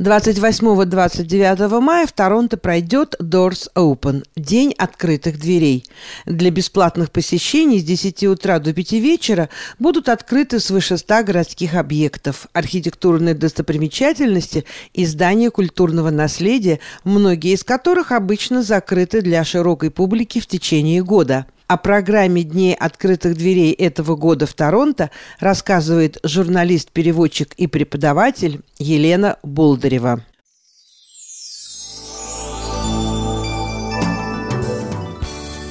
[0.00, 5.84] 28-29 мая в Торонто пройдет Doors Open– День открытых дверей.
[6.24, 12.46] Для бесплатных посещений с 10 утра до 5 вечера будут открыты свыше 100 городских объектов,
[12.54, 20.46] архитектурные достопримечательности и здания культурного наследия, многие из которых обычно закрыты для широкой публики в
[20.46, 28.62] течение года– о программе Дней открытых дверей этого года в Торонто рассказывает журналист-переводчик и преподаватель
[28.80, 30.24] Елена Болдырева.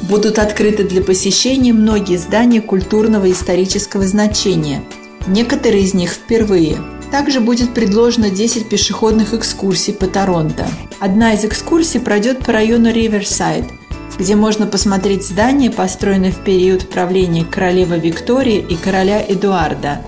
[0.04, 4.82] Будут открыты для посещения многие здания культурного и исторического значения.
[5.28, 6.78] Некоторые из них впервые.
[7.12, 10.66] Также будет предложено 10 пешеходных экскурсий по Торонто.
[11.02, 13.66] Одна из экскурсий пройдет по району Риверсайд–
[14.20, 20.02] где можно посмотреть здания, построенные в период правления королевы Виктории и короля Эдуарда.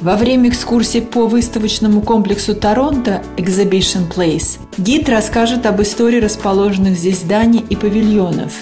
[0.00, 7.18] Во время экскурсии по выставочному комплексу Торонто Exhibition Place гид расскажет об истории расположенных здесь
[7.18, 8.54] зданий и павильонов.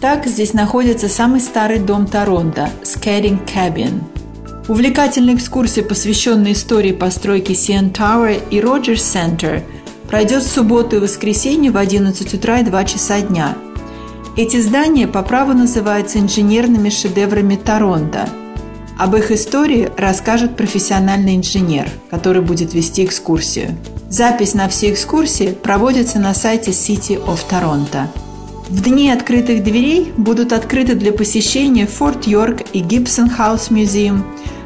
[0.00, 4.02] Так, здесь находится самый старый дом Торонто– Scaring Cabin.
[4.66, 9.62] Увлекательная экскурсия, посвященная истории постройки CN Tower и Rogers Center,
[10.08, 13.56] пройдет в субботу и воскресенье в 11 утра и 2 часа дня–
[14.36, 18.28] эти здания по праву называются инженерными шедеврами Торонто.
[18.98, 23.76] Об их истории расскажет профессиональный инженер, который будет вести экскурсию.
[24.08, 28.06] Запись на все экскурсии проводится на сайте City of Toronto.
[28.68, 34.24] В дни открытых дверей будут открыты для посещения Форт Йорк и Гибсон Хаус Музеум,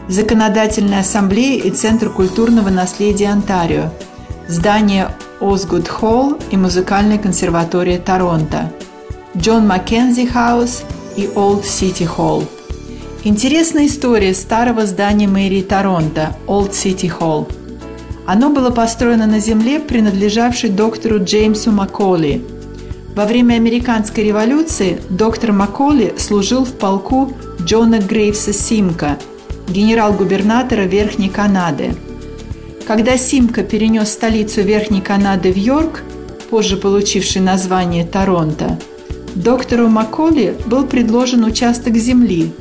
[0.09, 3.91] Законодательная ассамблея и Центр культурного наследия Онтарио,
[4.47, 8.73] здание Осгуд Холл и Музыкальная консерватория Торонто–
[9.37, 10.85] Джон Маккензи Хаус
[11.17, 12.45] и Олд Сити Холл.
[13.25, 17.47] Интересная история старого здания мэрии Торонто– Олд Сити Холл.
[18.27, 22.43] Оно было построено на земле, принадлежавшей доктору Джеймсу Макколи.
[23.15, 29.19] Во время американской революции доктор Макколи служил в полку Джона Грейвса Симка,
[29.69, 31.95] генерал-губернатора Верхней Канады.
[32.87, 36.03] Когда Симка перенес столицу Верхней Канады в Йорк,
[36.49, 38.79] позже получивший название Торонто,
[39.43, 42.53] доктору Макколи был предложен участок земли,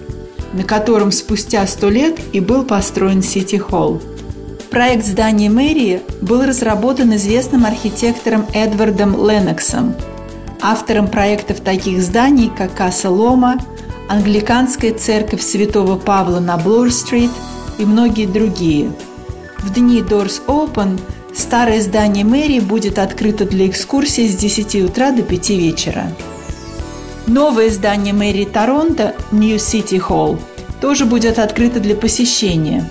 [0.53, 4.01] на котором спустя сто лет и был построен Сити-Холл.
[4.69, 9.95] Проект здания мэрии был разработан известным архитектором Эдвардом Леноксом,
[10.61, 13.57] автором проектов таких зданий, как Касса Лома,
[14.09, 17.31] Англиканская церковь Святого Павла на Блур-стрит
[17.77, 18.91] и многие другие.
[19.59, 20.99] В дни Doors Open
[21.33, 26.11] старое здание мэрии будет открыто для экскурсий с 10 утра до 5 вечера.
[27.27, 30.39] Новое здание мэрии Торонто, New City Hall,
[30.79, 32.89] тоже будет открыто для посещения.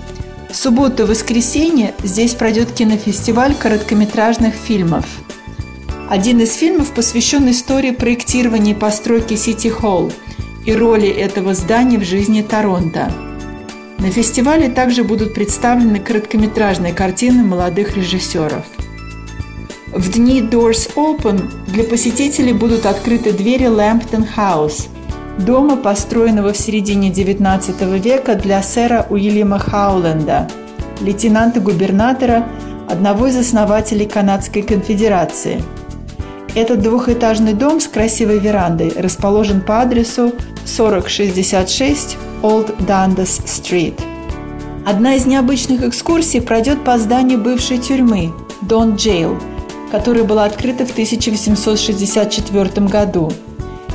[0.51, 5.05] В субботу и воскресенье здесь пройдет кинофестиваль короткометражных фильмов.
[6.07, 10.13] Один из фильмов посвящен истории проектирования и постройки Сити Холл
[10.67, 13.11] и роли этого здания в жизни Торонто.
[13.97, 18.65] На фестивале также будут представлены короткометражные картины молодых режиссеров–
[19.97, 24.87] в дни Doors Open для посетителей будут открыты двери Лэмптон House,
[25.39, 30.47] дома, построенного в середине XIX века для сэра Уильяма Хауленда,
[31.01, 32.47] лейтенанта-губернатора,
[32.87, 35.63] одного из основателей Канадской конфедерации.
[36.53, 40.31] Этот двухэтажный дом с красивой верандой расположен по адресу
[40.65, 43.99] 4066 Old Dundas Street.
[44.85, 48.31] Одна из необычных экскурсий пройдет по зданию бывшей тюрьмы–
[48.61, 49.41] Don Jail–
[49.91, 53.31] которая была открыта в 1864 году.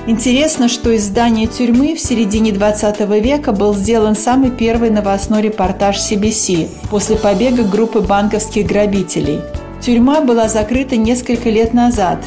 [0.06, 5.96] Интересно, что из здания тюрьмы в середине 20 века был сделан самый первый новостной репортаж
[5.96, 9.40] CBC после побега группы банковских грабителей.
[9.80, 12.18] Тюрьма была закрыта несколько лет назад,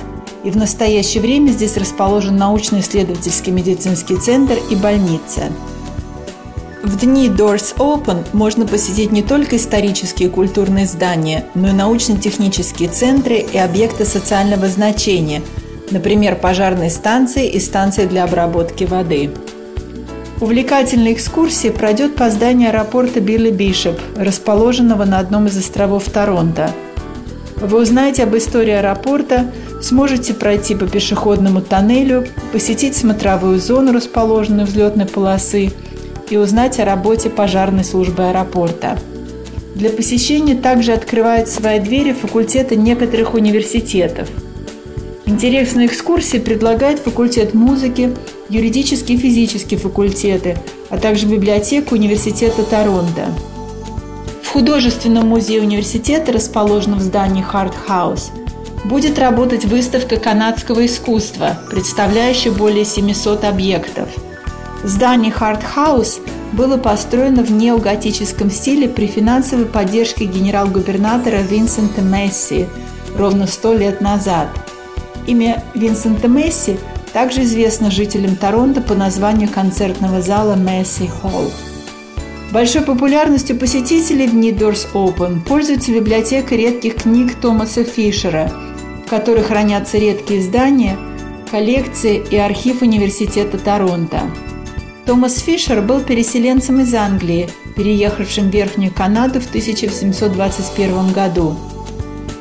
[0.45, 5.51] и в настоящее время здесь расположен научно-исследовательский медицинский центр и больница.
[6.85, 12.89] В дни Doors Open можно посетить не только исторические и культурные здания, но и научно-технические
[12.89, 15.41] центры и объекты социального значения,
[15.89, 19.31] например, пожарные станции и станции для обработки воды.
[20.39, 26.69] Увлекательная экскурсия пройдет по зданию аэропорта Билли Бишоп, расположенного на одном из островов Торонто.
[27.55, 29.51] Вы узнаете об истории аэропорта,
[29.81, 35.71] сможете пройти по пешеходному тоннелю, посетить смотровую зону, расположенную взлетной полосы–
[36.29, 38.97] и узнать о работе пожарной службы аэропорта.
[39.75, 44.29] Для посещения также открывают свои двери факультеты некоторых университетов.
[45.25, 48.15] Интересные экскурсии предлагает факультет музыки,
[48.47, 50.57] юридические и физические факультеты,
[50.89, 53.25] а также библиотека Университета Торонто.
[54.47, 58.31] художественном музее университета, расположенном в здании Харт Хаус,
[58.85, 64.07] будет работать выставка канадского искусства, представляющая более 700 объектов.
[64.85, 66.19] Здание Харт Хаус
[66.53, 72.67] было построено в неоготическом стиле при финансовой поддержке генерал-губернатора Винсента Месси
[73.17, 74.47] ровно сто лет назад.
[75.25, 76.77] Имя Винсента Месси
[77.13, 81.51] также известно жителям Торонто по названию концертного зала Месси Холл.
[82.51, 88.51] Большой популярностью посетителей в Doors Open пользуется библиотека редких книг Томаса Фишера,
[89.03, 90.95] в которой хранятся редкие издания,
[91.49, 94.21] коллекции и архив Университета Торонто.
[95.05, 101.55] Томас Фишер был переселенцем из Англии, переехавшим в Верхнюю Канаду в 1721 году.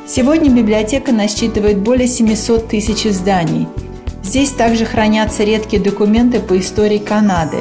[0.09, 3.69] Сегодня библиотека насчитывает более 700 тысяч изданий.
[4.23, 7.59] Здесь также хранятся редкие документы по истории Канады.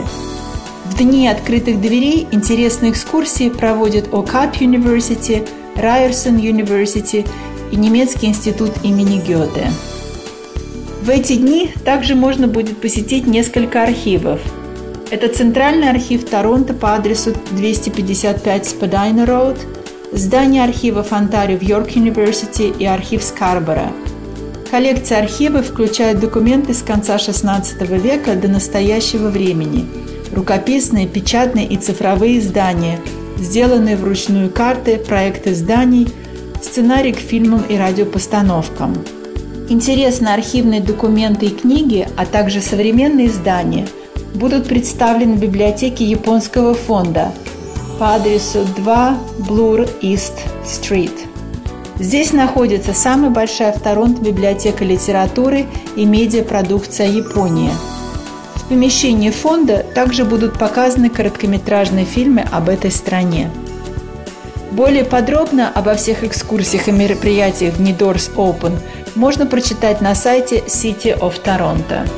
[0.86, 5.46] В дни открытых дверей интересные экскурсии проводят ОКАП University,
[5.76, 7.28] Ryerson University
[7.74, 9.70] и Немецкий институт имени Гёте.
[11.02, 14.40] В эти дни также можно будет посетить несколько архивов–
[15.12, 19.58] это Центральный архив Торонто по адресу 255 Spadina Road,
[20.12, 23.92] здание архивов Онтарио в Йорк University и архив Скарбора.
[24.72, 27.64] Коллекция архивов включает документы с конца XVI
[28.00, 29.86] века до настоящего времени,
[30.32, 33.00] рукописные, печатные и цифровые издания,
[33.38, 36.08] сделанные вручную карты, проекты зданий,
[36.62, 38.96] сценарий к фильмам и радиопостановкам.
[39.70, 43.88] Интересны архивные документы и книги, а также современные издания–
[44.34, 47.32] будут представлены в библиотеке японского фонда
[48.00, 50.34] по адресу 2 Blur East
[50.66, 51.14] Street.
[52.00, 55.66] Здесь находится самая большая в Торонто библиотека литературы
[55.96, 57.72] и медиапродукция Японии.
[58.56, 63.52] В помещении фонда также будут показаны короткометражные фильмы об этой стране.
[64.72, 68.80] Более подробно обо всех экскурсиях и мероприятиях в Нидорс Open
[69.14, 72.10] можно прочитать на сайте City of Toronto.